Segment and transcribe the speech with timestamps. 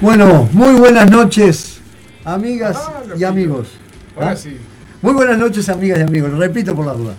[0.00, 1.78] Bueno, muy buenas noches,
[2.24, 3.68] amigas ah, y amigos.
[4.16, 4.36] Ahora ¿Ah?
[4.36, 4.56] sí.
[5.02, 6.32] Muy buenas noches, amigas y amigos.
[6.38, 7.14] Repito por la duda.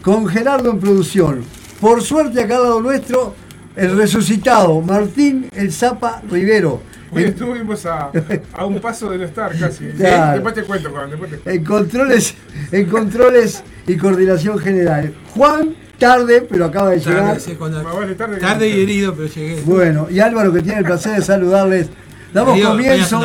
[0.00, 1.44] Con Gerardo en producción.
[1.78, 3.34] Por suerte, acá al lado nuestro,
[3.76, 6.80] el resucitado Martín El Zapa Rivero.
[7.10, 8.10] Hoy estuvimos a,
[8.64, 9.84] un paso de no estar casi.
[9.84, 11.10] Después te cuento, Juan.
[11.10, 12.34] Después te En, controles,
[12.70, 15.12] en controles y coordinación general.
[15.34, 17.38] Juan tarde, pero acaba de llegar.
[18.16, 19.60] tarde, tarde y herido, pero llegué.
[19.66, 21.90] Bueno, y Álvaro que tiene el placer de saludarles
[22.32, 23.20] Damos comienzo.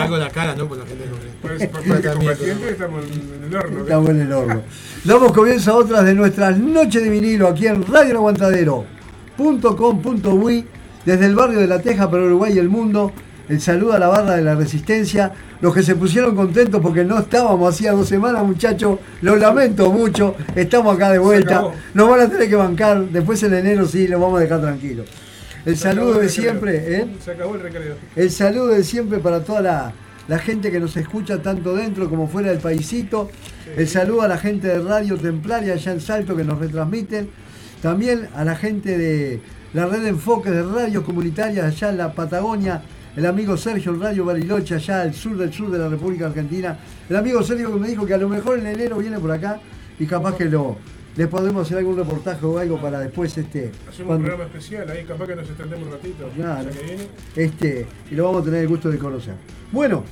[2.70, 3.80] estamos en el horno.
[3.82, 4.62] Estamos en el horno.
[5.04, 10.66] Damos comienzo a otras de nuestras noches de vinilo aquí en Radio Aguantadero.com.uy
[11.06, 13.14] desde el barrio de La Teja para Uruguay y el mundo.
[13.48, 15.32] El saludo a la barra de la resistencia.
[15.62, 19.00] Los que se pusieron contentos porque no estábamos hacía dos semanas, muchachos.
[19.22, 20.36] Lo lamento mucho.
[20.54, 21.72] Estamos acá de vuelta.
[21.94, 23.06] Nos van a tener que bancar.
[23.06, 25.08] Después en enero sí, los vamos a dejar tranquilos.
[25.68, 27.08] El saludo de siempre, ¿eh?
[27.22, 27.96] Se acabó el recreo.
[28.16, 29.94] El saludo de siempre para toda la,
[30.30, 33.30] la gente que nos escucha tanto dentro como fuera del paisito.
[33.76, 37.30] El saludo a la gente de Radio Templaria allá en Salto que nos retransmiten.
[37.82, 39.42] También a la gente de
[39.74, 42.82] la red de enfoque de radios comunitarias allá en la Patagonia.
[43.18, 46.78] El amigo Sergio en Radio Bariloche, allá al sur del sur de la República Argentina.
[47.10, 49.60] El amigo Sergio que me dijo que a lo mejor en enero viene por acá
[50.00, 50.78] y capaz que lo,
[51.18, 53.72] le podemos hacer algún reportaje o algo para después este.
[53.90, 56.30] Hacemos un programa especial, ahí capaz que nos extendemos un ratito.
[56.36, 56.70] Claro.
[57.36, 59.34] Este, y lo vamos a tener el gusto de conocer.
[59.72, 60.04] Bueno,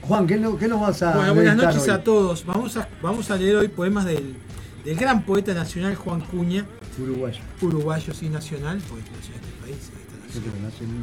[0.00, 2.46] Juan, ¿qué, no, qué nos vas a Bueno, buenas noches a todos.
[2.46, 4.34] Vamos a, vamos a leer hoy poemas del,
[4.82, 6.64] del gran poeta nacional Juan Cuña.
[6.98, 7.40] Uruguayo.
[7.60, 9.90] Uruguayo, sí, nacional, poeta nacional de este país.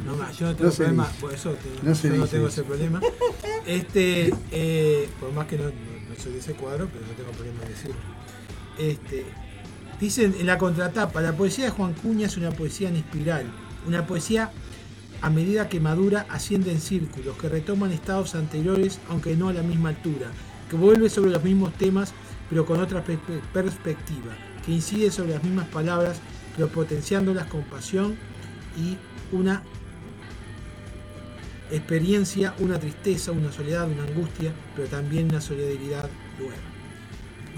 [0.04, 3.00] No, no, yo no tengo problema, por eso no yo no tengo ese problema.
[3.66, 7.62] Este, eh, por más que no, no, soy de ese cuadro, pero no tengo problema
[7.64, 7.96] en decirlo.
[8.78, 9.24] Este,
[10.00, 13.46] dicen en la contratapa, la poesía de Juan Cuña es una poesía en espiral,
[13.86, 14.52] una poesía
[15.20, 19.62] a medida que madura asciende en círculos, que retoman estados anteriores aunque no a la
[19.62, 20.28] misma altura,
[20.70, 22.12] que vuelve sobre los mismos temas
[22.48, 23.04] pero con otra
[23.52, 24.32] perspectiva,
[24.64, 26.18] que incide sobre las mismas palabras
[26.56, 28.16] pero potenciándolas con pasión
[28.76, 28.96] y
[29.34, 29.62] una
[31.70, 36.08] experiencia, una tristeza, una soledad, una angustia, pero también una solidaridad
[36.38, 36.67] nueva.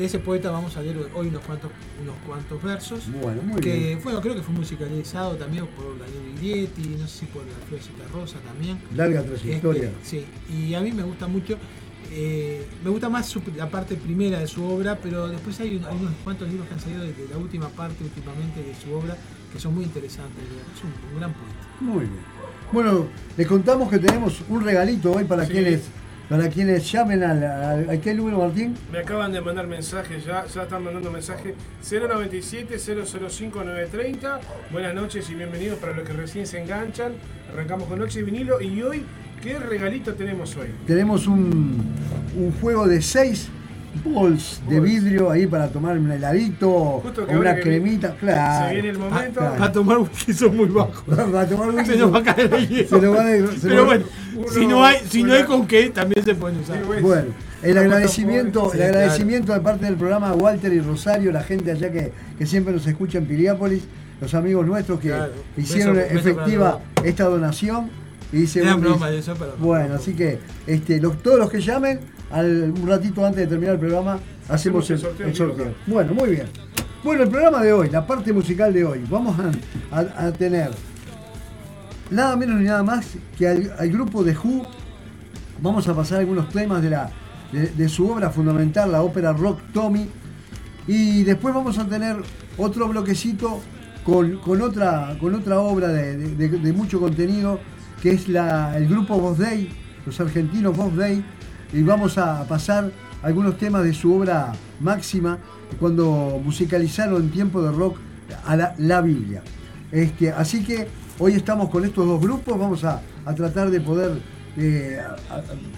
[0.01, 1.71] De ese poeta vamos a leer hoy unos cuantos,
[2.01, 3.13] unos cuantos versos.
[3.21, 4.01] Bueno, muy que, bien.
[4.03, 8.05] Bueno, creo que fue musicalizado también por Daniel Iglietti, no sé si por la Florecita
[8.11, 8.79] Rosa también.
[8.97, 9.91] Larga trayectoria.
[10.03, 10.27] Este, sí,
[10.57, 11.59] y a mí me gusta mucho.
[12.13, 16.49] Eh, me gusta más la parte primera de su obra, pero después hay, unos cuantos
[16.49, 19.15] libros que han salido de, la última parte últimamente de su obra
[19.53, 20.43] que son muy interesantes.
[20.75, 21.69] Es un, gran poeta.
[21.79, 22.25] Muy bien.
[22.73, 23.07] Bueno,
[23.37, 25.83] les contamos que tenemos un regalito hoy para quienes
[26.31, 28.77] para quienes llamen a, qué número, Martín.
[28.93, 31.55] Me acaban de mandar mensajes, ya, ya están mandando mensajes
[31.85, 34.39] 097-005-930.
[34.71, 37.15] Buenas noches y bienvenidos para los que recién se enganchan.
[37.53, 39.03] Arrancamos con Noche y Vinilo y hoy,
[39.43, 40.69] ¿qué regalito tenemos hoy?
[40.87, 41.83] Tenemos un,
[42.37, 43.49] un juego de seis
[44.05, 48.69] bols de vidrio ahí para tomar un heladito o una cremita, claro.
[48.69, 49.41] Se viene el momento.
[49.41, 50.67] Para a tomar whisky son muy
[51.47, 52.89] tomar se nos va a caer el hielo.
[52.89, 54.05] Se nos va a, se Pero bueno,
[54.51, 56.83] si no hay, si no hay con qué, también se pueden usar.
[57.01, 57.29] Bueno,
[57.63, 62.13] el agradecimiento, el agradecimiento de parte del programa Walter y Rosario, la gente allá que,
[62.39, 63.83] que siempre nos escucha en Piriápolis,
[64.21, 65.15] los amigos nuestros que
[65.57, 67.91] hicieron efectiva esta donación.
[68.33, 72.01] Y dice, broma de eso, pero bueno, así que este, los, todos los que llamen,
[72.33, 74.19] un ratito antes de terminar el programa,
[74.49, 75.75] hacemos el, sorteo.
[75.87, 76.47] Bueno, muy bien.
[77.03, 79.37] Bueno, el programa de hoy, la parte musical de hoy, vamos
[79.91, 80.71] a, tener
[82.11, 83.07] nada menos ni nada más
[83.39, 84.67] que al, grupo de Who.
[85.63, 87.11] Vamos a pasar algunos temas de, la,
[87.53, 90.09] de, su obra fundamental, la ópera Rock Tommy.
[90.87, 92.17] Y después vamos a tener
[92.59, 93.61] otro bloquecito
[94.05, 97.61] con, otra, con otra obra de, mucho contenido,
[98.03, 99.69] que es el grupo Voz Day,
[100.07, 101.25] los argentinos Voz Day
[101.73, 102.91] y vamos a pasar
[103.23, 105.39] algunos temas de su obra máxima
[105.79, 107.99] cuando musicalizaron en tiempo de rock
[108.47, 109.43] a la, Biblia.
[109.93, 110.89] Este, así que
[111.19, 113.03] hoy estamos con estos dos grupos, vamos a,
[113.37, 114.19] tratar de poder
[114.57, 114.99] eh,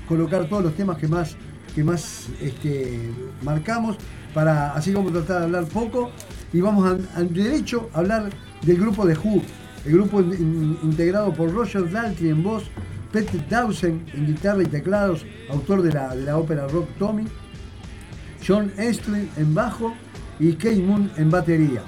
[0.08, 1.36] colocar todos los temas que más,
[1.74, 3.10] que más este,
[3.42, 3.96] marcamos,
[4.32, 6.10] para, así vamos a tratar de hablar poco
[6.52, 8.30] y vamos al derecho a hablar
[8.62, 9.42] del grupo de Who,
[9.84, 12.64] el grupo integrado por Roger Daltrey en voz,
[13.12, 17.24] Peter Dawson en guitarra y teclados, autor de la, de la ópera rock Tommy,
[18.46, 19.94] John Estrin en bajo
[20.38, 21.82] y Kate Moon en batería.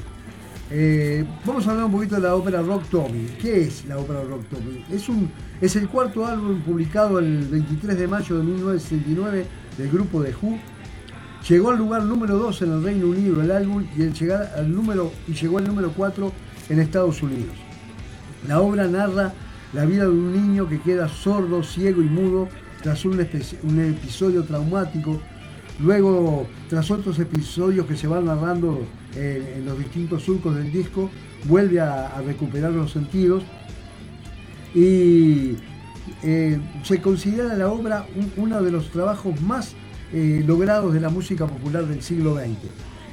[0.70, 3.26] Eh, vamos a hablar un poquito de la ópera Rock Tommy.
[3.40, 4.84] ¿Qué es la ópera Rock Tommy?
[4.90, 9.46] Es, un, es el cuarto álbum publicado el 23 de mayo de 1969
[9.76, 10.58] del grupo de Who.
[11.48, 15.12] Llegó al lugar número 2 en el Reino Unido el álbum y, el al número,
[15.28, 16.32] y llegó al número 4
[16.70, 17.63] en Estados Unidos.
[18.46, 19.32] La obra narra
[19.72, 22.48] la vida de un niño que queda sordo, ciego y mudo
[22.82, 25.20] tras un, episodio traumático,
[25.80, 28.86] luego tras otros episodios que se van narrando
[29.16, 31.10] en los distintos surcos del disco,
[31.44, 33.42] vuelve a, recuperar los sentidos
[34.74, 35.56] y
[36.22, 39.74] eh, se considera la obra uno de los trabajos más
[40.12, 42.58] eh, logrados de la música popular del siglo XX.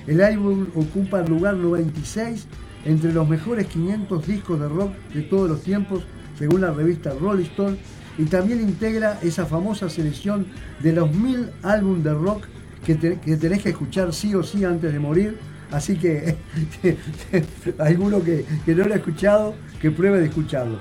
[0.07, 2.47] El álbum ocupa el lugar 96
[2.85, 6.03] entre los mejores 500 discos de rock de todos los tiempos
[6.41, 7.77] según la revista Rolling Stone,
[8.17, 10.47] y también integra esa famosa selección
[10.81, 12.45] de los mil álbumes de rock
[12.83, 15.37] que, tenés que escuchar sí o sí antes de morir.
[15.69, 16.35] Así que
[17.77, 20.79] alguno que, que no lo ha escuchado, que pruebe de escucharlo.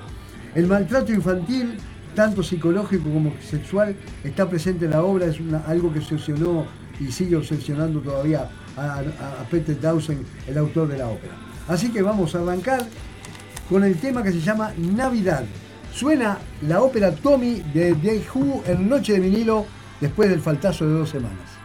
[0.55, 1.77] El maltrato infantil,
[2.15, 6.65] tanto psicológico como sexual, está presente en la obra, es algo que obsesionó
[6.99, 10.17] y sigue obsesionando todavía a, a Peter Dawson,
[10.47, 11.50] el autor de la ópera.
[11.67, 12.85] Así que vamos a arrancar
[13.69, 15.43] con el tema que se llama Navidad.
[15.93, 16.37] Suena
[16.67, 19.65] la ópera Tommy de The Who en Noche de vinilo
[19.99, 21.60] después del faltazo de dos semanas.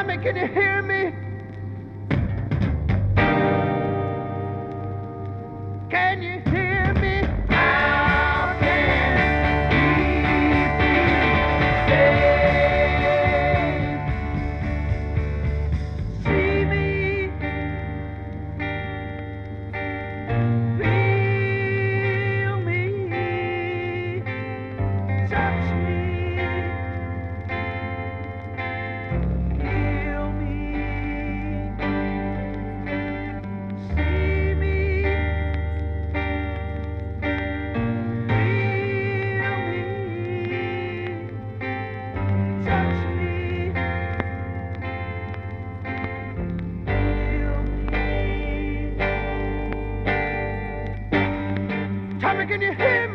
[0.00, 1.19] Can you hear me?
[52.50, 53.09] can you hear me?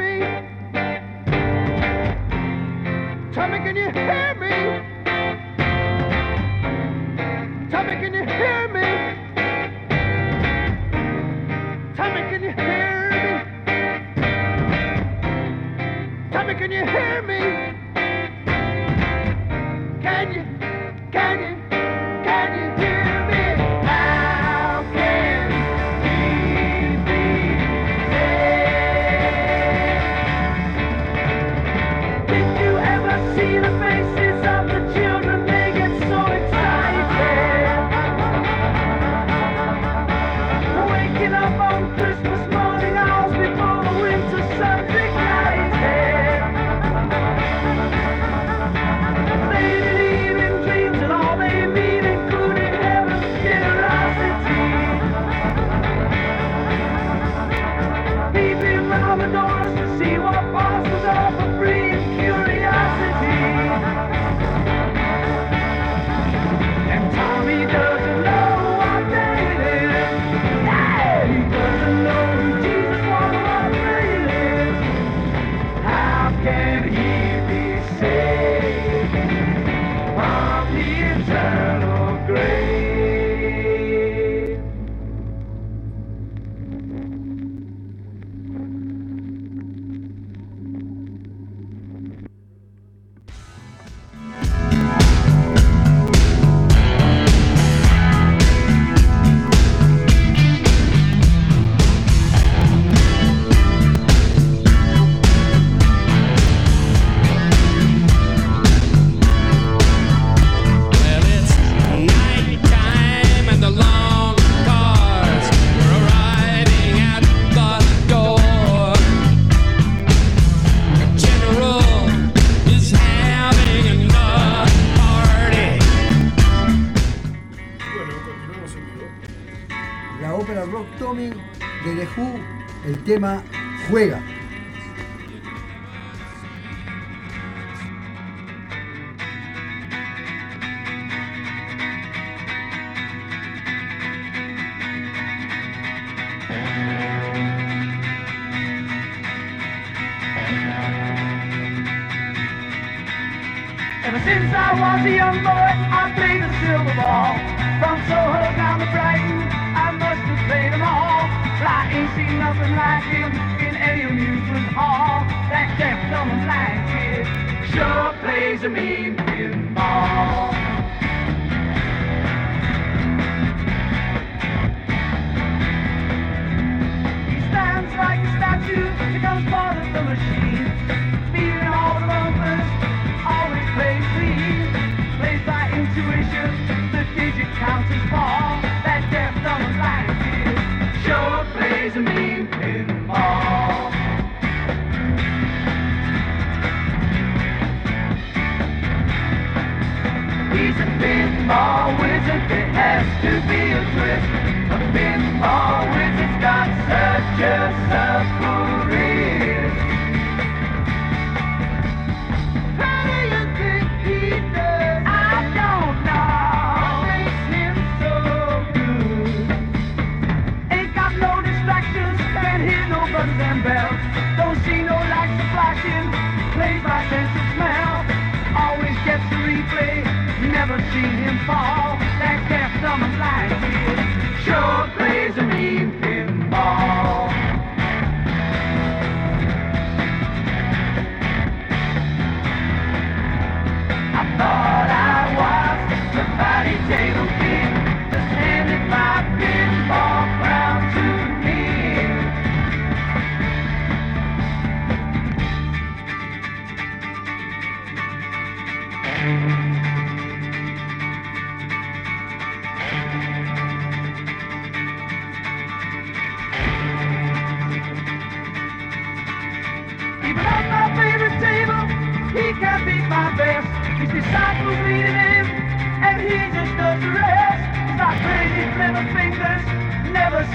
[133.96, 134.25] Juega.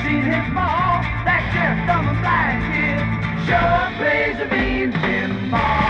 [0.03, 1.03] Seen him fall.
[1.27, 1.43] That
[1.87, 3.01] dumb, and blind kid
[3.47, 5.90] sure plays a mean pinball.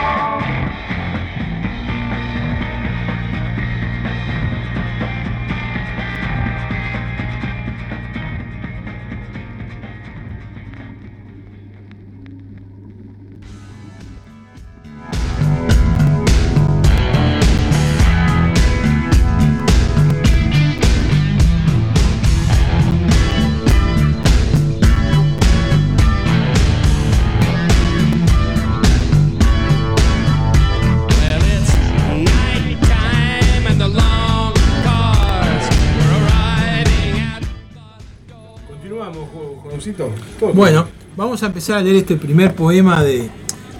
[40.52, 43.30] Bueno, vamos a empezar a leer este primer poema de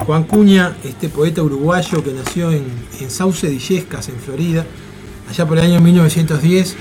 [0.06, 2.64] Juan Cuña, este poeta uruguayo que nació en,
[3.08, 4.64] Sauce de Illescas, en Florida,
[5.28, 6.76] allá por el año 1910,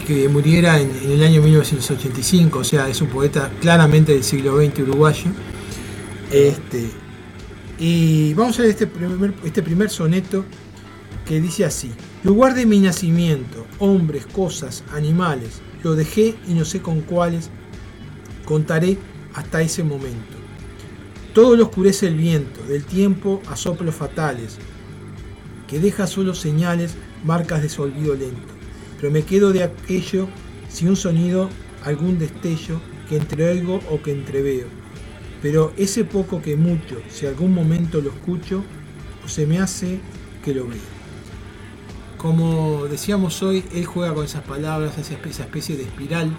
[0.00, 4.56] y que muriera en, el año 1985, o sea, es un poeta claramente del siglo
[4.58, 5.30] XX uruguayo.
[6.30, 6.88] Este,
[7.80, 10.44] y vamos a leer este primer, este primer soneto
[11.26, 11.90] que dice así,
[12.26, 17.50] lugar de mi nacimiento, hombres, cosas, animales, lo dejé y no sé con cuáles,
[18.44, 18.98] contaré
[19.34, 20.36] hasta ese momento.
[21.32, 24.58] Todo lo oscurece el viento, del tiempo a soplos fatales,
[25.68, 28.54] que deja solo señales, marcas de su olvido lento.
[29.00, 30.26] Pero me quedo de aquello
[30.68, 31.48] si un sonido,
[31.84, 34.66] algún destello, que entreoigo o que entreveo.
[35.42, 38.64] Pero ese poco que mucho, si algún momento lo escucho,
[39.24, 40.00] o se me hace
[40.44, 40.95] que lo veo.
[42.18, 46.30] Como decíamos hoy, él juega con esas palabras, esa especie de espiral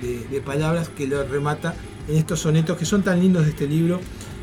[0.00, 1.74] de, palabras que lo remata
[2.08, 4.00] en estos sonetos que son tan lindos de este libro.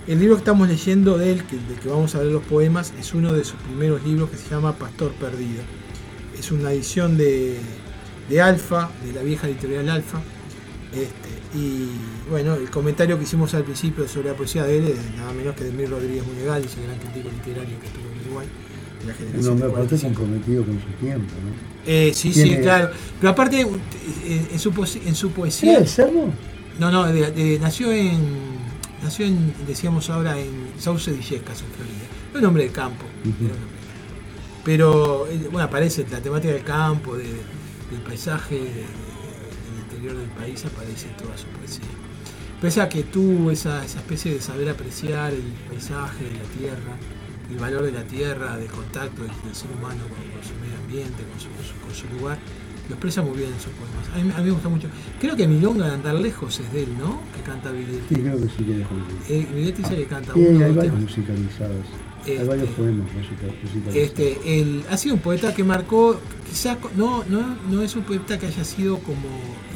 [0.07, 3.13] El libro que estamos leyendo de él, del que vamos a ver los poemas, es
[3.13, 5.63] uno de sus primeros libros que se llama Pastor Perdido.
[6.37, 7.61] Es una edición de,
[8.41, 10.19] Alfa, de la vieja editorial Alfa.
[10.91, 11.89] Este, y
[12.29, 15.63] bueno, el comentario que hicimos al principio sobre la poesía de él nada menos que
[15.63, 18.47] de Mir Rodríguez Munegal, ese gran crítico literario que estuvo en Uruguay.
[19.39, 21.73] Un hombre aparte comprometido con su tiempo, ¿no?
[21.85, 22.91] Eh, sí, sí, claro.
[23.19, 24.71] Pero aparte, eh, en, su,
[25.05, 25.79] en su poesía.
[25.79, 26.01] ¿Es
[26.79, 27.05] No, no,
[27.59, 28.53] nació en.
[29.03, 32.05] Nació en, decíamos ahora, en Sauce de Illescas, en Florida.
[32.31, 33.03] Es un hombre del campo.
[34.63, 41.07] Pero, eh, bueno, aparece la temática del campo, del paisaje, del interior del país aparece
[41.21, 41.83] toda su poesía.
[42.61, 46.95] Pese a que tuvo esa, especie de saber apreciar el paisaje, la tierra,
[47.49, 51.95] el valor de la tierra, de contacto del, ser humano con, su medio ambiente, con
[51.95, 52.37] su, lugar,
[52.89, 54.33] lo expresa muy bien en sus poemas.
[54.35, 54.87] A mí, me gusta mucho.
[55.19, 57.21] Creo que Milonga de andar lejos es de él, ¿no?
[57.35, 58.15] Que canta Videtti.
[58.15, 58.87] Sí, creo que sí que es
[59.29, 61.85] eh, Videtti dice que canta sí, uno, hay varios musicalizados.
[62.25, 63.95] hay este, varios poemas musicalizados.
[63.95, 68.37] Este, él ha sido un poeta que marcó, quizás no, no, no es un poeta
[68.37, 69.27] que haya sido como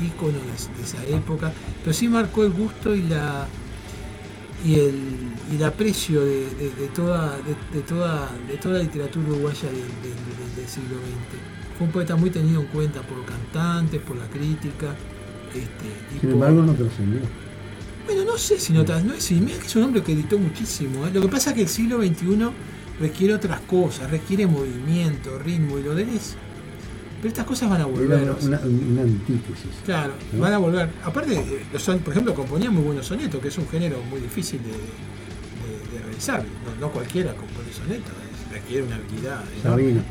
[0.06, 1.53] ícono de, esa época,
[1.84, 3.47] pero sí marcó el gusto y la
[4.65, 5.01] y el,
[5.51, 7.38] y el aprecio de, toda,
[7.73, 11.77] de, toda, de toda la literatura uruguaya del, siglo XX.
[11.77, 14.93] Fue un poeta muy tenido en cuenta por cantantes, por la crítica.
[15.49, 17.21] Este, Sin embargo, no trascendió.
[18.05, 19.15] Bueno, no sé si no trascendió.
[19.15, 21.07] No, sí, mira que es un hombre que editó muchísimo.
[21.07, 21.12] ¿eh?
[21.13, 22.49] Lo que pasa es que el siglo XXI
[22.99, 26.36] requiere otras cosas, requiere movimiento, ritmo, y lo de es
[27.19, 28.29] pero estas cosas van a volver.
[28.41, 29.71] Una, una, antítesis.
[29.86, 30.89] Claro, van a volver.
[31.03, 34.62] Aparte, eh, son, por ejemplo, componía muy buenos sonetos, que es un género muy difícil
[34.62, 34.69] de,
[36.17, 36.43] realizar.
[36.80, 38.13] No, cualquiera compone sonetos,
[38.51, 39.43] requiere una habilidad.
[39.62, 40.01] Sabina.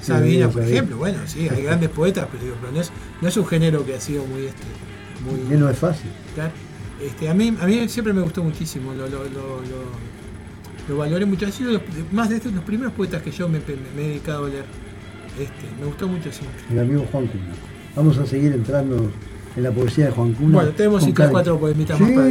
[0.00, 3.84] Sabina, por ejemplo, bueno, sí, hay grandes poetas, pero, no, es, no es un género
[3.84, 4.46] que ha sido muy...
[4.46, 4.62] Este,
[5.24, 6.10] muy no es fácil.
[7.02, 9.60] Este, a, mí, a mí siempre me gustó muchísimo, lo, lo, lo,
[10.88, 11.46] lo valoré mucho.
[11.46, 11.80] Ha sido
[12.12, 14.64] más de estos, los primeros poetas que yo me he dedicado a leer.
[15.38, 16.60] Este, me gustó mucho siempre.
[16.70, 17.52] El amigo Juan Cuna.
[17.94, 19.10] Vamos a seguir entrando
[19.56, 20.54] en la poesía de Juan Cuna.
[20.54, 22.26] Bueno, tenemos 5 cuatro poemitas más para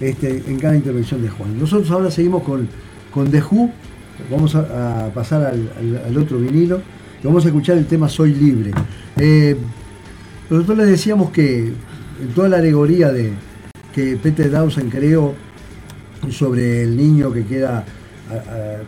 [0.00, 1.58] este, en cada intervención de Juan.
[1.58, 2.68] Nosotros ahora seguimos con,
[3.12, 3.70] con The Who.
[4.30, 6.80] Vamos a, pasar al, otro vinilo
[7.22, 8.70] y vamos a escuchar el tema Soy Libre.
[9.16, 9.56] Eh,
[10.48, 11.72] nosotros les decíamos que
[12.34, 13.32] toda la alegoría de
[13.92, 15.34] que Peter Dawson creó
[16.30, 17.84] sobre el niño que queda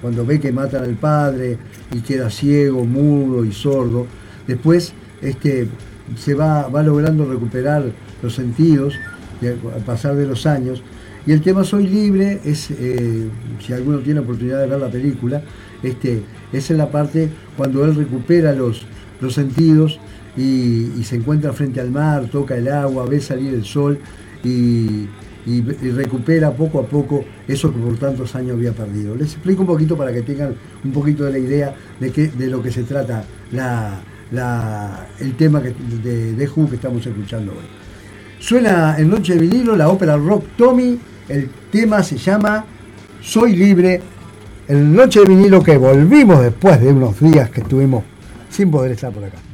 [0.00, 1.58] cuando ve que matan al padre
[1.92, 4.06] y queda ciego, mudo y sordo,
[4.46, 5.68] después este,
[6.16, 7.84] se va, va logrando recuperar
[8.22, 8.94] los sentidos
[9.42, 10.82] al pasar de los años.
[11.26, 13.28] Y el tema Soy Libre es, eh,
[13.64, 15.42] si alguno tiene oportunidad de ver la película,
[15.82, 16.22] este,
[16.52, 18.86] es en la parte cuando él recupera los,
[19.20, 19.98] los sentidos
[20.36, 23.98] y, se encuentra frente al mar, toca el agua, ve salir el sol
[24.44, 25.06] y,
[25.46, 25.62] y,
[25.94, 29.14] recupera poco a poco eso que por tantos años había perdido.
[29.14, 32.48] Les explico un poquito para que tengan un poquito de la idea de, qué, de
[32.48, 33.24] lo que se trata
[35.20, 37.85] el tema de, de Who que estamos escuchando hoy.
[38.38, 42.64] Suena en Noche de Vinilo la ópera rock Tommy, el tema se llama
[43.22, 44.00] Soy Libre,
[44.68, 48.04] el Noche de Vinilo que volvimos después de unos días que estuvimos
[48.50, 49.45] sin poder estar por acá.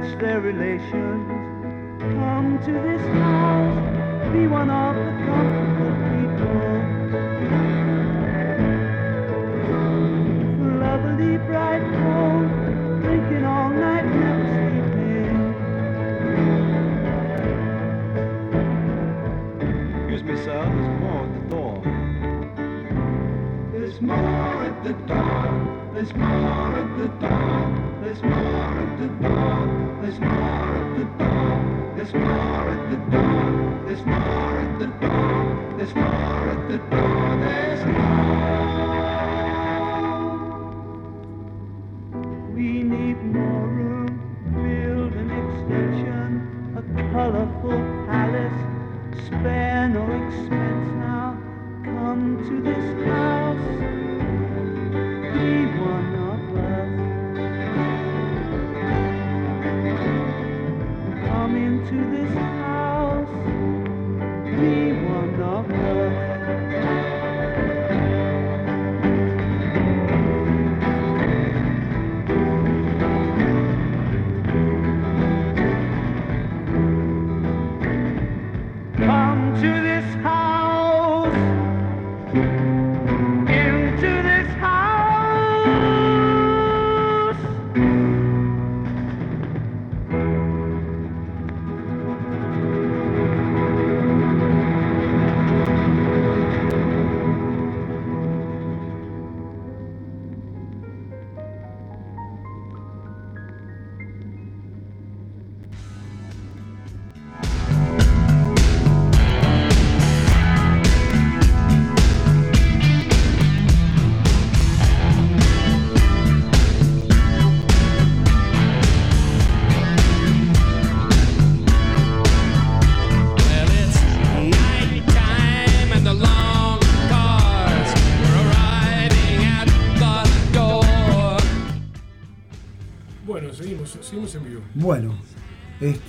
[0.00, 1.29] That's their relation.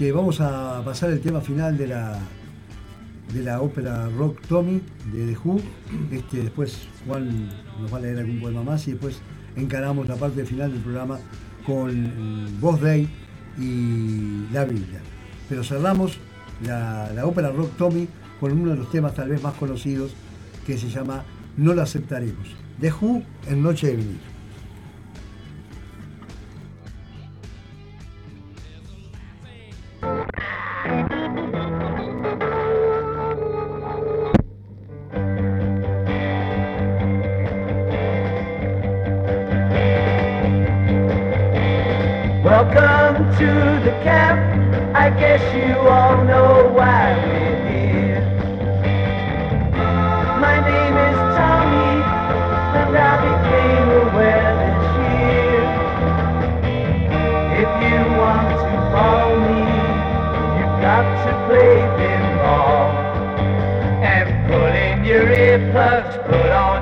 [0.09, 2.17] Vamos a pasar el tema final de la,
[3.31, 4.81] de la ópera Rock Tommy
[5.13, 5.59] de The Who.
[6.11, 9.21] Este, después Juan nos va a leer algún poema más y después
[9.55, 11.19] encaramos la parte final del programa
[11.67, 13.07] con Voz Day
[13.59, 15.01] y la Biblia.
[15.47, 16.17] Pero cerramos
[16.65, 18.07] la, ópera Rock Tommy
[18.39, 20.13] con uno de los temas tal vez más conocidos
[20.65, 21.23] que se llama
[21.57, 22.55] No lo aceptaremos.
[22.79, 24.30] The Who en Noche de Vinil.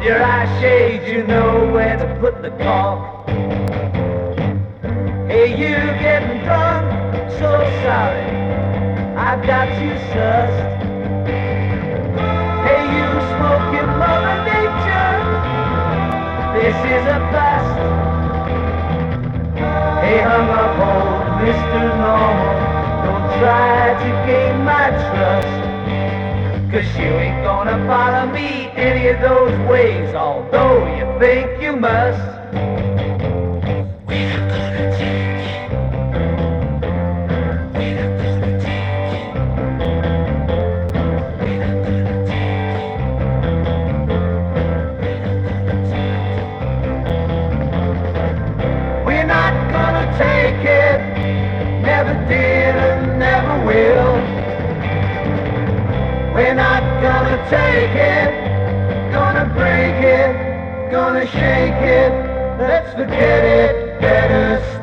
[0.10, 3.28] your eye shade, you know where to put the cork.
[5.30, 6.90] Hey, you getting drunk?
[7.38, 7.50] So
[7.86, 8.26] sorry,
[9.16, 10.62] I got you sussed.
[12.66, 13.06] Hey, you
[13.38, 15.14] smoking mother nature?
[16.58, 17.20] This is a
[29.14, 32.29] those ways, although you think you must.
[61.20, 62.12] gonna shake it.
[62.60, 64.00] Let's forget it.
[64.00, 64.79] Better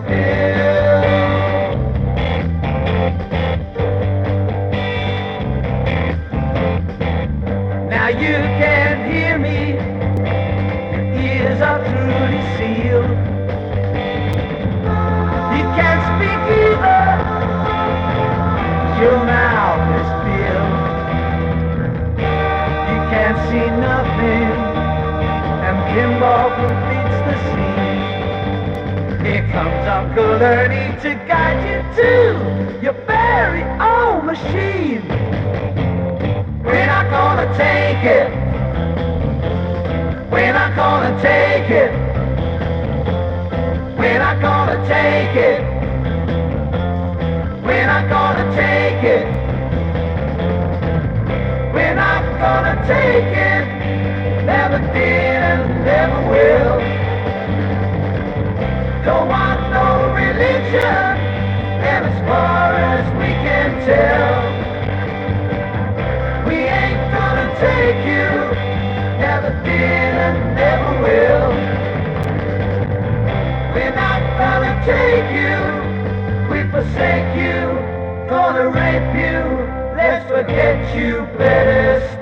[30.16, 35.06] Uncle Ernie to guide you to your very own machine.
[36.64, 38.30] We're not gonna take it.
[40.30, 41.92] We're not gonna take it.
[43.98, 45.60] We're not gonna take it.
[47.62, 49.26] We're not gonna take it.
[51.74, 53.66] We're not gonna take it.
[54.46, 56.80] Never did and never will.
[59.04, 59.65] Don't want
[60.36, 61.16] religion.
[61.90, 64.36] And as far as we can tell,
[66.46, 68.28] we ain't gonna take you.
[69.24, 71.50] Never did and never will.
[73.74, 75.56] We're not gonna take you.
[76.52, 77.60] We forsake you.
[78.28, 79.40] Gonna rape you.
[79.96, 82.15] Let's forget you better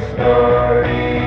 [0.00, 1.23] story.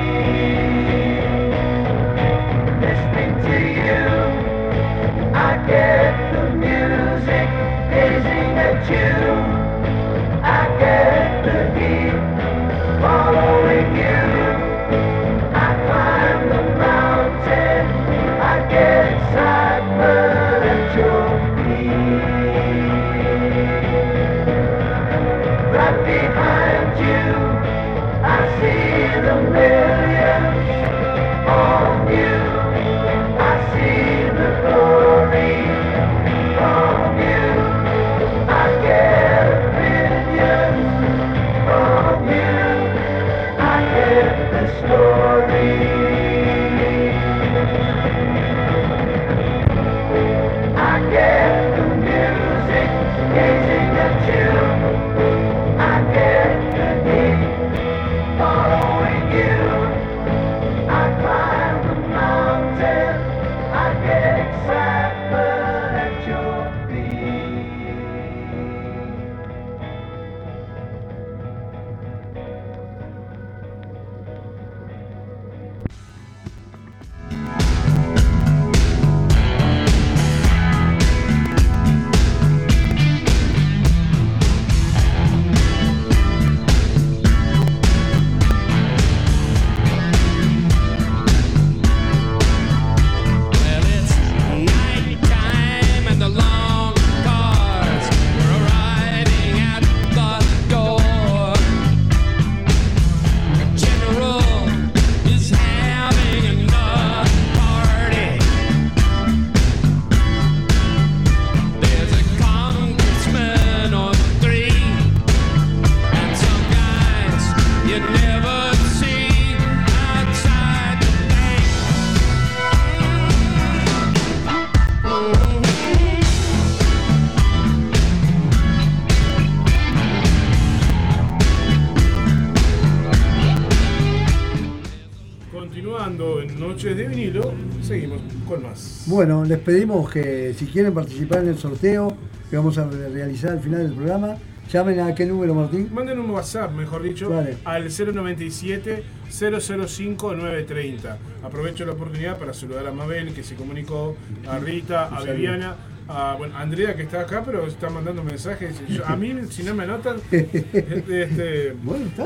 [139.08, 142.14] Bueno, les pedimos que si quieren participar en el sorteo
[142.50, 144.36] que vamos a realizar al final del programa,
[144.70, 145.88] llamen a qué número, Martín.
[145.90, 147.32] Manden un WhatsApp, mejor dicho,
[147.64, 151.18] al 097 005 930.
[151.42, 154.14] Aprovecho la oportunidad para saludar a Mabel, que se comunicó,
[154.46, 155.74] a Rita, a Viviana
[156.08, 158.76] a bueno, Andrea que está acá, pero está mandando mensajes.
[159.04, 161.74] a mí, si no me anotan, este,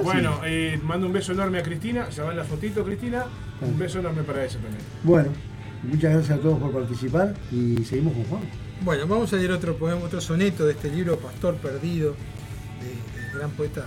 [0.03, 2.09] bueno, eh, mando un beso enorme a Cristina.
[2.11, 3.25] Ya va la fotito, Cristina.
[3.61, 4.83] Un beso enorme para ella también.
[5.03, 5.31] Bueno,
[5.83, 8.43] muchas gracias a todos por participar y seguimos con Juan.
[8.85, 12.15] Bueno, vamos a leer otro poema, otro soneto de este libro, Pastor Perdido,
[12.81, 13.85] del gran poeta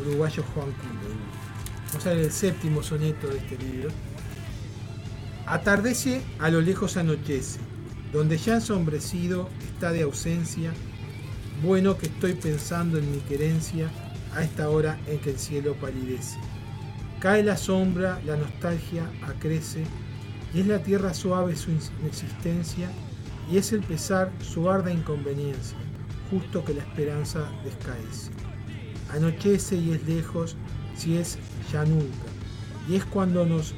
[0.00, 1.08] uruguayo Juan Cundo.
[1.88, 3.90] Vamos a leer el séptimo soneto de este libro.
[5.46, 7.58] Atardece, a lo lejos anochece
[8.12, 10.72] donde ya ensombrecido está de ausencia,
[11.62, 13.88] bueno que estoy pensando en mi querencia
[14.34, 16.38] a esta hora en que el cielo palidece.
[17.20, 19.84] Cae la sombra, la nostalgia acrece,
[20.52, 21.70] y es la tierra suave su
[22.06, 22.90] existencia,
[23.50, 25.76] y es el pesar su arda inconveniencia,
[26.30, 28.30] justo que la esperanza descaece.
[29.12, 30.56] Anochece y es lejos,
[30.96, 31.38] si es
[31.72, 32.28] ya nunca,
[32.88, 33.74] y es cuando nos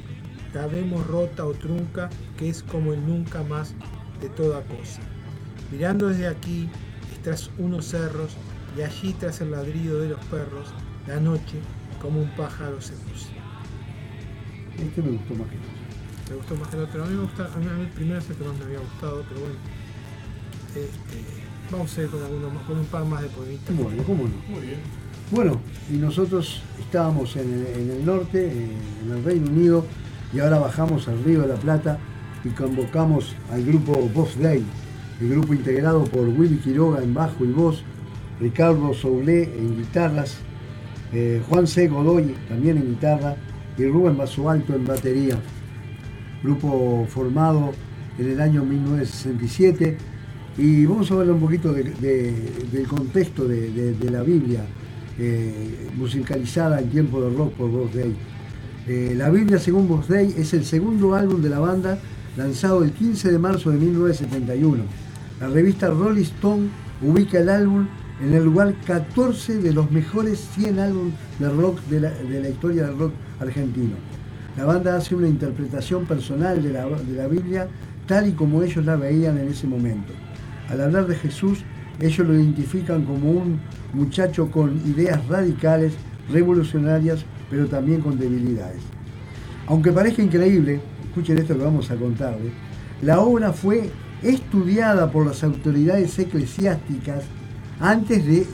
[0.53, 3.73] cabemos rota o trunca, que es como el nunca más
[4.21, 5.01] de toda cosa.
[5.71, 6.69] Mirando desde aquí,
[7.23, 8.37] tras unos cerros,
[8.77, 10.73] y allí tras el ladrido de los perros,
[11.07, 11.59] la noche
[12.01, 13.29] como un pájaro se puso.
[14.77, 15.57] Este me gustó más que
[16.33, 17.03] Me gustó más que el otro.
[17.03, 19.23] A mí, me gusta, a mí, el primero es el que más me había gustado,
[19.29, 19.55] pero bueno.
[20.69, 22.19] Este, vamos a ir con,
[22.65, 23.77] con un par más de poemitas.
[23.77, 24.33] Bueno, ¿cómo no?
[24.49, 24.79] Muy bien.
[25.29, 25.61] Bueno,
[25.91, 29.85] y nosotros estábamos en el, en el norte, en el Reino Unido,
[30.33, 31.99] y ahora bajamos al Río de la Plata
[32.43, 34.65] y convocamos al grupo Boss Day,
[35.21, 37.83] el grupo integrado por Willy Quiroga en bajo y voz,
[38.39, 40.37] Ricardo Soulé en guitarras,
[41.13, 41.87] eh, Juan C.
[41.87, 43.35] Godoy también en guitarra
[43.77, 45.37] y Rubén Basualto en batería.
[46.43, 47.71] Grupo formado
[48.19, 49.97] en el año 1967
[50.57, 54.61] y vamos a hablar un poquito del contexto de, la Biblia
[55.17, 58.13] eh, musicalizada en tiempo de rock por Boss Day.
[58.87, 61.97] Eh, la Biblia según Boss Day es el segundo álbum de la banda
[62.35, 64.83] lanzado el 15 de marzo de 1971.
[65.39, 66.69] La revista Rolling Stone
[67.01, 67.87] ubica el álbum
[68.21, 72.97] en el lugar 14 de los mejores 100 álbumes de rock de la, historia del
[72.97, 73.95] rock argentino.
[74.57, 77.67] La banda hace una interpretación personal de la, de la Biblia
[78.07, 80.13] tal y como ellos la veían en ese momento.
[80.69, 81.63] Al hablar de Jesús,
[81.99, 83.59] ellos lo identifican como un
[83.93, 85.93] muchacho con ideas radicales,
[86.31, 88.81] revolucionarias, pero también con debilidades.
[89.67, 92.51] Aunque parezca increíble, escuchen esto que vamos a contarles,
[93.01, 93.89] la obra fue
[94.21, 97.23] estudiada por las autoridades eclesiásticas
[97.79, 98.47] antes de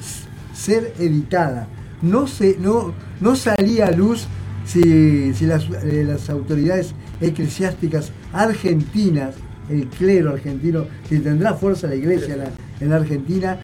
[0.53, 1.67] ser editada.
[2.01, 4.27] No, se, no, no salía a luz
[4.69, 9.35] si, eh, las, autoridades eclesiásticas argentinas,
[9.69, 13.57] el clero argentino, si tendrá fuerza la iglesia en la, Argentina,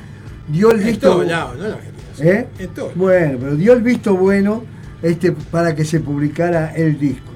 [0.48, 1.24] dio el visto.
[2.20, 2.48] ¿Eh?
[2.96, 4.64] Bueno, pero dio el visto bueno
[5.02, 7.32] este, para que se publicara el disco.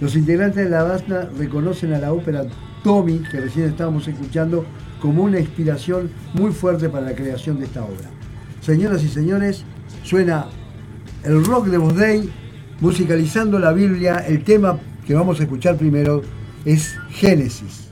[0.00, 2.46] Los integrantes de la banda reconocen a la ópera
[2.82, 4.64] Tommy, que recién estábamos escuchando,
[5.00, 8.08] como una inspiración muy fuerte para la creación de esta obra.
[8.62, 9.64] Señoras y señores,
[10.02, 10.46] suena
[11.22, 12.30] el rock de Bosday,
[12.80, 14.24] musicalizando la Biblia.
[14.26, 16.22] El tema que vamos a escuchar primero
[16.64, 17.90] es Génesis.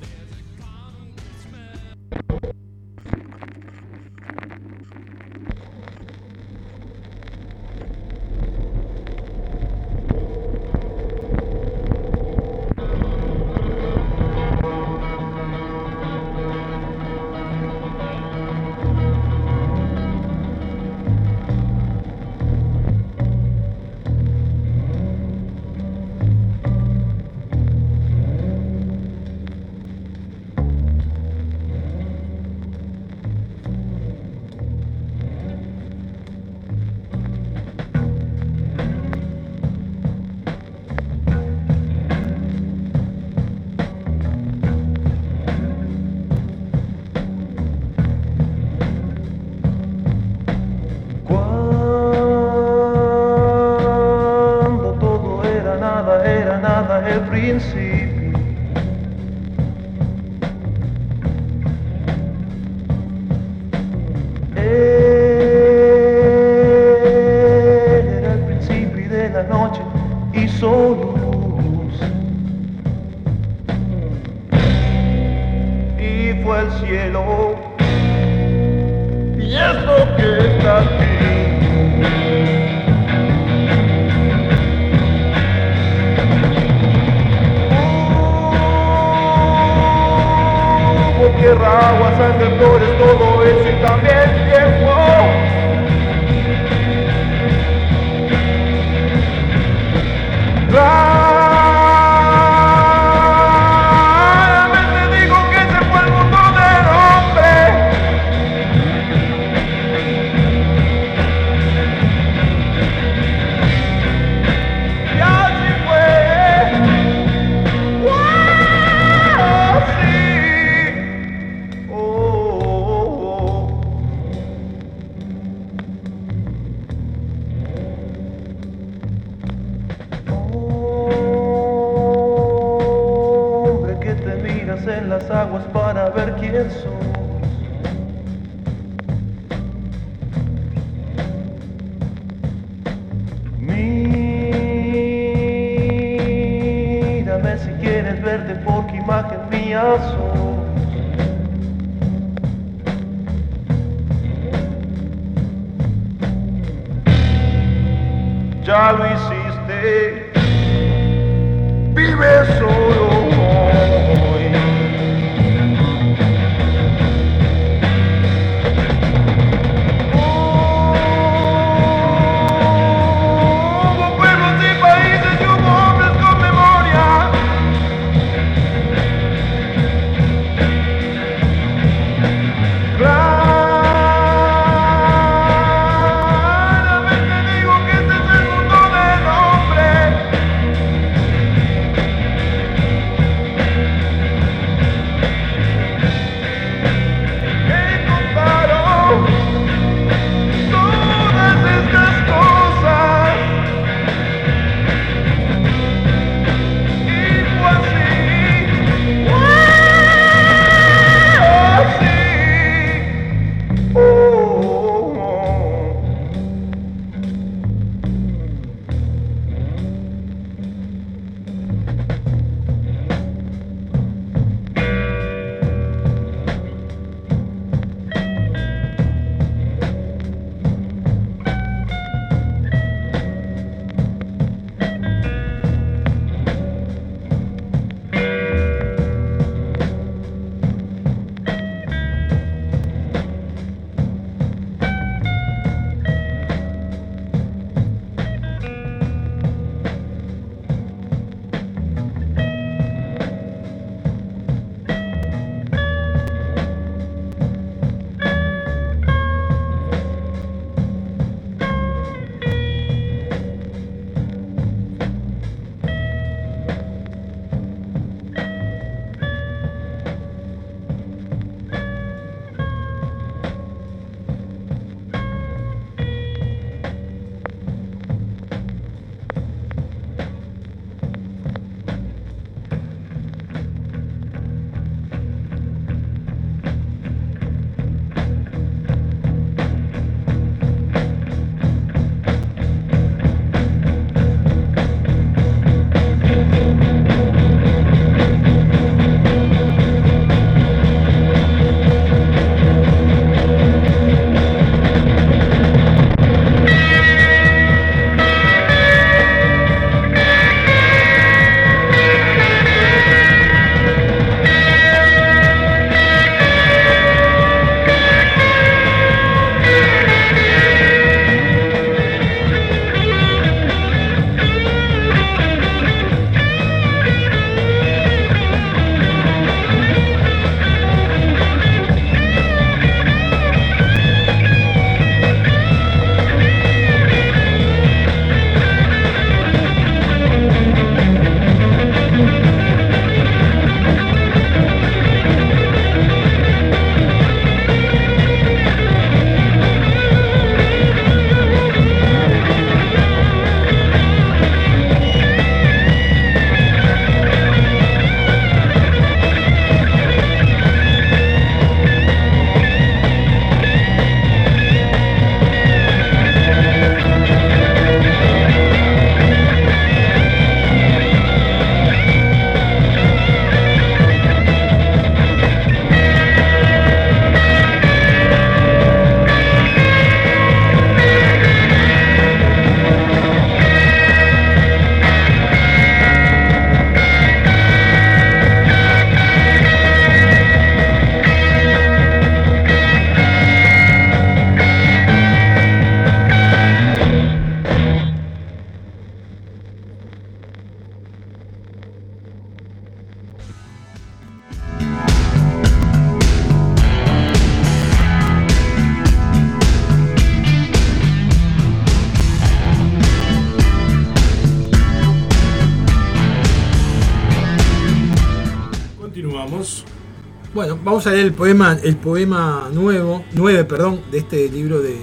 [420.92, 424.98] Vamos a leer el poema, el poema nuevo, nueve, perdón, de este libro de,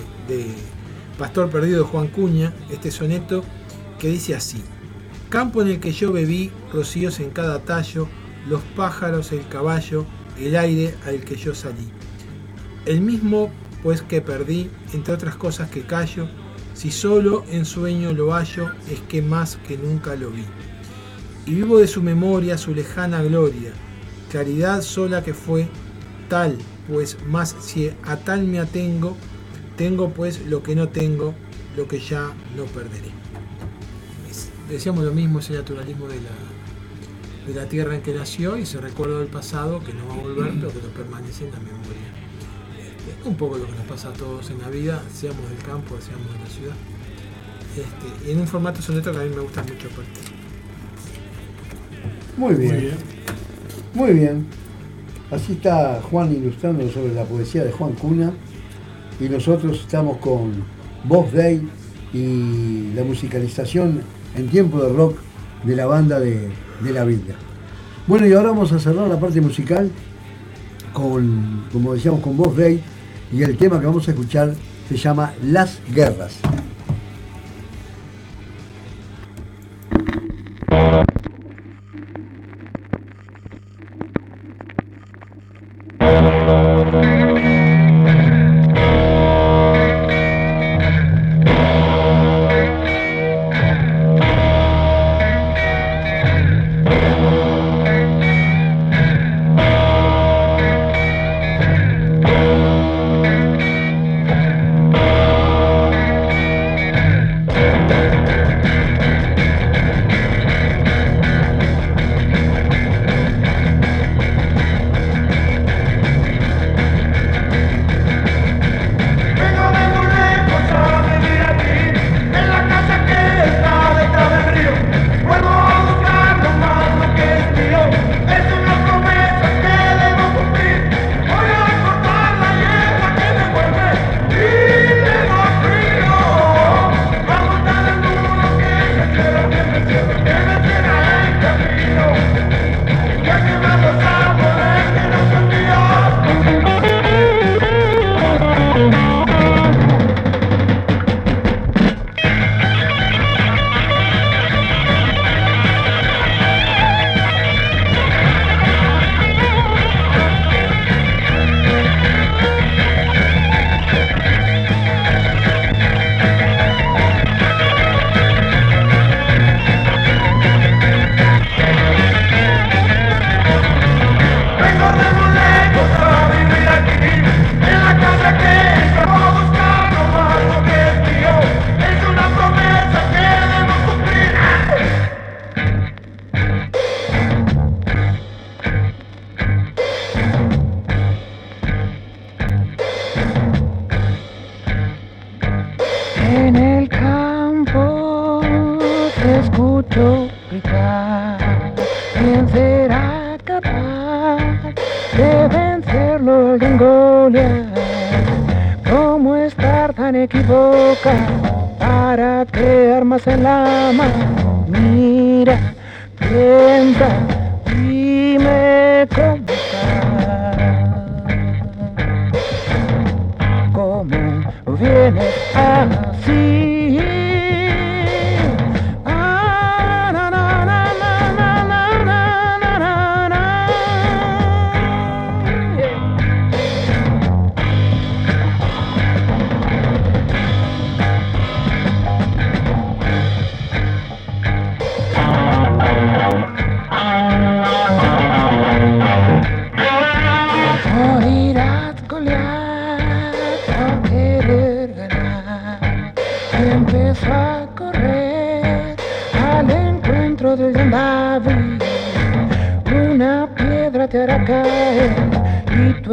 [1.17, 3.43] Pastor Perdido Juan Cuña, este soneto
[3.97, 4.61] que dice así.
[5.29, 8.07] Campo en el que yo bebí, rocíos en cada tallo,
[8.47, 10.05] los pájaros, el caballo,
[10.39, 11.89] el aire al que yo salí.
[12.85, 13.49] El mismo
[13.81, 16.27] pues que perdí, entre otras cosas que callo,
[16.75, 20.45] si solo en sueño lo hallo, es que más que nunca lo vi.
[21.47, 23.71] Y vivo de su memoria, su lejana gloria,
[24.29, 25.67] claridad sola que fue,
[26.29, 26.57] tal,
[26.87, 29.17] pues más si a tal me atengo,
[29.75, 31.33] tengo pues lo que no tengo,
[31.75, 33.11] lo que ya no perderé.
[34.69, 38.79] decíamos lo mismo, ese naturalismo de la, de la tierra en que nació y se
[38.79, 42.09] recuerda del pasado que no va a volver, pero que lo permanece en la memoria.
[43.09, 45.97] Este, un poco lo que nos pasa a todos en la vida, seamos del campo,
[45.99, 46.75] seamos de la ciudad.
[47.75, 50.19] Este, y en un formato soneto que a mí me gusta mucho aparte.
[52.37, 52.73] Muy bien.
[52.73, 52.97] Muy bien.
[53.99, 54.45] Muy bien.
[55.29, 58.31] Así está Juan ilustrando sobre la poesía de Juan Cuna.
[59.19, 60.63] Y nosotros estamos con
[61.03, 61.67] Bob Day
[62.13, 64.01] y la musicalización
[64.37, 65.17] en tiempo de rock
[65.65, 66.49] de la banda de,
[66.81, 67.35] la Biblia.
[68.07, 69.91] Bueno, y ahora vamos a cerrar la parte musical
[70.93, 72.81] con, como decíamos, con Bob Day.
[73.33, 74.55] Y el tema que vamos a escuchar
[74.87, 76.39] se llama Las Guerras.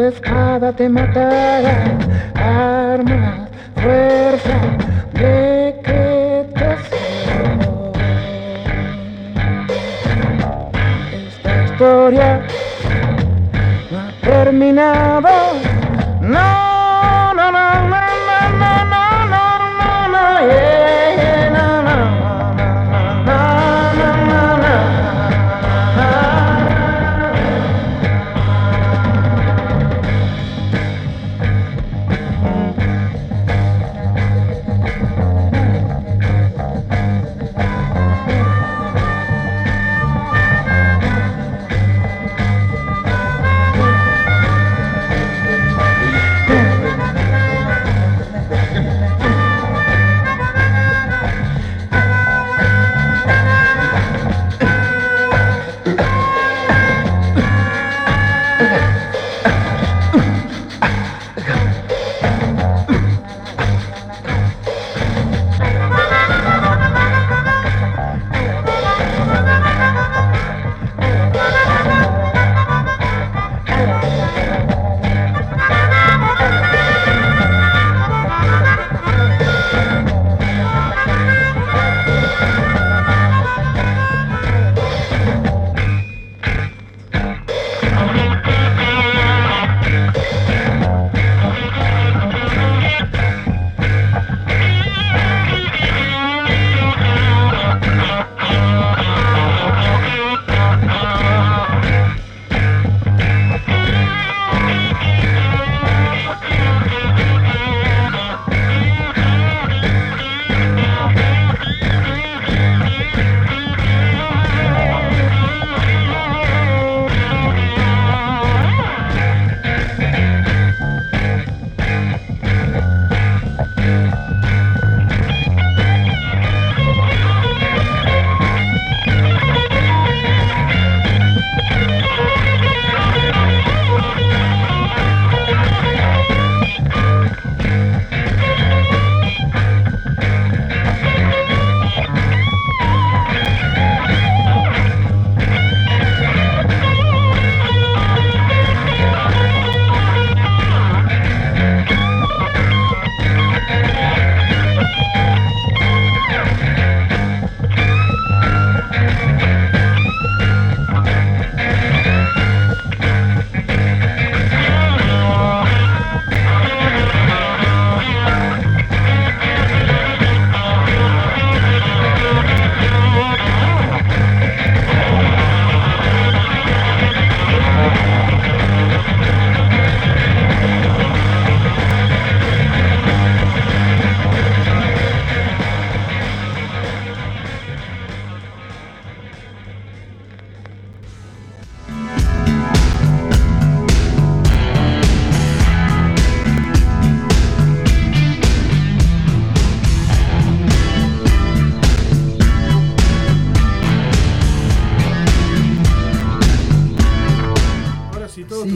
[0.08, 2.35] espada te matará.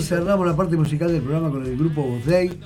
[0.02, 2.58] Cerramos la parte musical del programa con el grupo Bosday,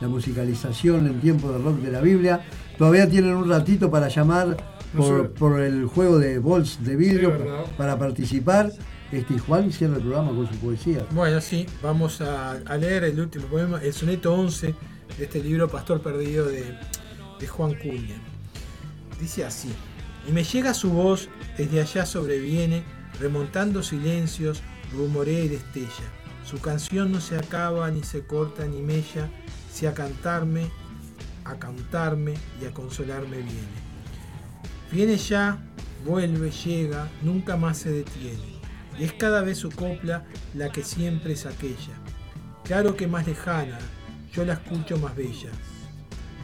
[0.00, 2.44] la musicalización en tiempo de rock de la Biblia.
[2.78, 4.56] Todavía tienen un ratito para llamar
[5.38, 7.32] por, el juego de bols de vidrio
[7.76, 8.72] para participar.
[9.12, 11.06] Este, Juan cierra el programa con su poesía.
[11.12, 14.74] Bueno, sí, vamos a, leer el último poema, el soneto 11
[15.18, 16.76] de este libro Pastor Perdido de,
[17.38, 18.16] de Juan Cuña.
[19.20, 19.72] Dice así,
[20.28, 22.82] y me llega su voz, desde allá sobreviene,
[23.20, 24.62] remontando silencios,
[24.92, 26.15] rumorea y destella.
[26.48, 29.28] Su canción no se acaba, ni se corta, ni mella,
[29.72, 30.70] si a cantarme,
[31.44, 33.86] a cantarme y a consolarme viene.
[34.92, 35.58] Viene ya,
[36.04, 38.60] vuelve, llega, nunca más se detiene.
[38.96, 40.24] Y es cada vez su copla
[40.54, 41.94] la que siempre es aquella.
[42.62, 43.78] Claro que más lejana,
[44.32, 45.50] yo la escucho más bella.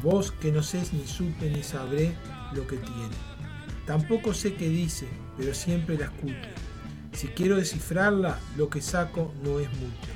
[0.03, 2.17] Vos que no sé ni supe ni sabré
[2.55, 3.17] lo que tiene.
[3.87, 5.07] Tampoco sé qué dice,
[5.39, 6.62] pero siempre la escucho.
[7.13, 10.11] Si quiero descifrarla, lo que saco no es mucho.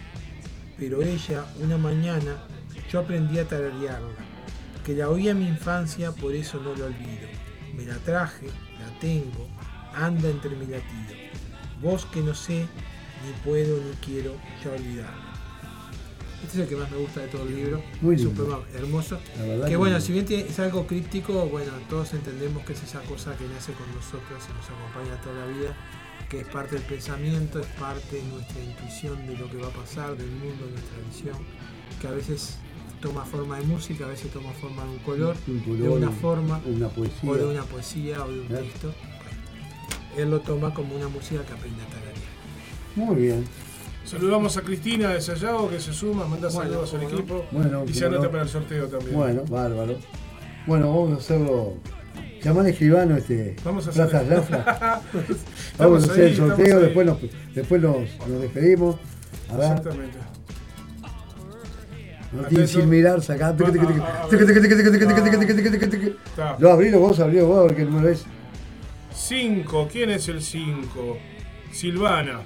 [0.78, 2.36] Pero ella, una mañana,
[2.90, 4.14] yo aprendí a tararearla,
[4.84, 7.28] que la oí en mi infancia, por eso no la olvido.
[7.74, 9.46] Me la traje, la tengo,
[9.94, 11.14] anda entre mi latido.
[11.82, 12.66] Vos que no sé,
[13.24, 14.34] ni puedo ni quiero
[14.64, 15.32] ya olvidarla.
[16.42, 17.82] Este es el que más me gusta de todo el libro.
[18.00, 19.18] Muy es un poema hermoso.
[19.66, 23.46] Que bueno, si bien es algo crítico, bueno, todos entendemos que es esa cosa que
[23.48, 25.76] nace con nosotros y nos acompaña toda la vida
[26.28, 29.70] que es parte del pensamiento, es parte de nuestra intuición de lo que va a
[29.70, 31.36] pasar, del mundo, de nuestra visión,
[32.00, 32.58] que a veces
[33.00, 36.88] toma forma de música, a veces toma forma de un color, de una forma, una
[36.88, 37.30] poesía.
[37.30, 38.92] o de una poesía o de un texto.
[40.16, 42.16] Él lo toma como una música que aprende a tararear.
[42.96, 43.44] Muy bien.
[44.04, 47.44] Saludamos a Cristina de Sayago que se suma, manda saludos al equipo
[47.86, 49.14] y se anota para el sorteo también.
[49.14, 49.96] Bueno, bárbaro.
[50.66, 51.74] Bueno, vamos a hacerlo
[52.42, 53.56] Llamá al escribano este.
[53.64, 54.06] Vamos a hacer.
[55.78, 57.18] Vamos a hacer el sorteo, después, nos,
[57.54, 58.96] después nos, nos despedimos.
[59.50, 59.72] A ver.
[59.72, 60.18] Exactamente.
[62.32, 63.54] Martín sin mirar, sacá.
[66.58, 68.24] Lo abrilo vos, abrilo vos, ver qué número es.
[69.14, 71.18] 5, ¿quién es el 5?
[71.72, 72.40] Silvana.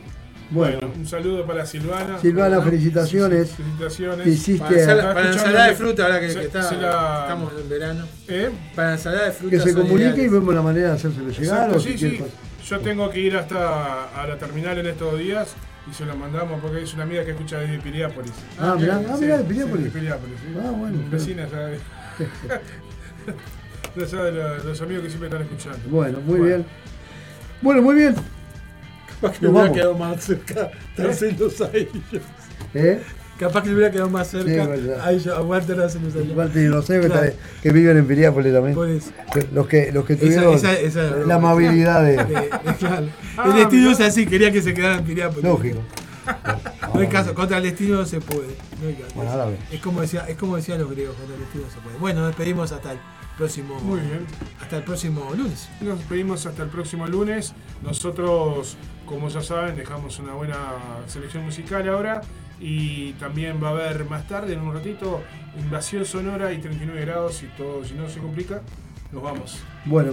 [0.51, 2.19] Bueno, un saludo para Silvana.
[2.19, 3.51] Silvana, felicitaciones.
[3.51, 4.27] Felicitaciones.
[4.27, 8.05] hiciste para, para ensalada de fruta, ahora que, está, estamos en verano.
[8.27, 8.51] ¿Eh?
[8.75, 9.57] Para ensalada de fruta.
[9.57, 11.81] Que se comunique y vemos la manera de hacérselo llegar.
[11.81, 12.21] sí, sí.
[12.67, 15.55] Yo tengo que ir hasta a la terminal en estos días
[15.91, 18.33] y se lo mandamos porque es una amiga que escucha desde Piriápolis.
[18.59, 19.85] Ah, mirá, ah, mirá, de Piriápolis.
[19.85, 20.59] de Piriápolis, sí.
[20.63, 20.99] Ah, bueno.
[21.11, 21.79] Vecina ya de,
[24.33, 25.79] los, los amigos que siempre están escuchando.
[25.89, 26.67] Bueno, muy bien.
[27.63, 28.15] Bueno, muy bien.
[29.21, 30.71] Capaz que le hubiera quedado más cerca
[31.65, 32.23] a ellos.
[32.75, 33.03] ¿Eh?
[33.39, 34.69] Capaz que le hubiera quedado más cerca
[35.03, 36.35] a ellos, a Walter Arcelos allá.
[36.35, 38.75] Walter y Roseo que, que viven en Piriápolis también.
[38.75, 39.11] Por eso.
[39.53, 42.17] Los que, los que tuvieron esa, esa, esa, la amabilidad de.
[42.25, 43.09] de, de claro.
[43.47, 45.45] El destino es así, quería que se quedara en Piriápolis.
[45.45, 45.81] Lógico.
[46.93, 48.57] No hay caso, contra el destino no se puede.
[48.81, 49.15] No hay caso.
[49.15, 51.97] Bueno, es, como decía, es como decían los griegos, contra el destino no se puede.
[51.99, 52.99] Bueno, despedimos hasta el
[53.39, 53.81] próximo.
[53.81, 54.27] Muy bien.
[54.61, 55.69] Hasta el próximo lunes.
[55.81, 57.55] Nos despedimos hasta el próximo lunes.
[57.83, 58.77] Nosotros
[59.11, 60.57] como ya saben, dejamos una buena
[61.09, 62.21] selección musical ahora
[62.61, 65.21] y también va a haber más tarde, en un ratito,
[65.59, 68.63] invasión sonora y 39 grados y todo, si no se complica,
[69.11, 69.59] nos vamos.
[69.85, 70.13] Bueno,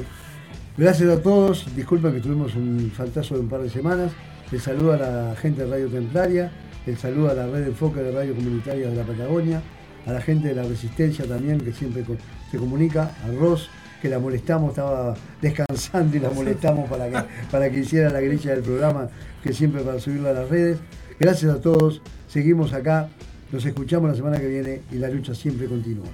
[0.75, 4.11] gracias a todos, disculpen que tuvimos un faltazo de un par de semanas,
[4.51, 6.51] el saludo a la gente de Radio Templaria,
[6.87, 9.61] el saludo a la red de enfoque de Radio Comunitaria de la Patagonia,
[10.07, 12.03] a la gente de la Resistencia también que siempre
[12.49, 13.69] se comunica, a Ross,
[14.01, 18.51] que la molestamos, estaba descansando y la molestamos para que, para que hiciera la grilla
[18.51, 19.09] del programa,
[19.43, 20.77] que siempre para subirlo a las redes.
[21.19, 23.09] Gracias a todos, seguimos acá,
[23.51, 26.07] nos escuchamos la semana que viene y la lucha siempre continúa.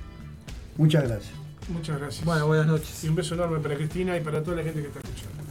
[0.77, 1.34] Muchas gracias.
[1.69, 2.25] Muchas gracias.
[2.25, 3.03] Bueno, buenas noches.
[3.03, 5.43] Y un beso enorme para Cristina y para toda la gente que está escuchando.